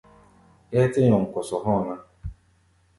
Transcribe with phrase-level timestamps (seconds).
[0.75, 1.95] Ɛ́ɛ́ tɛ́ nyɔŋ kɔsɔ hɔ̧́ɔ̧ ná.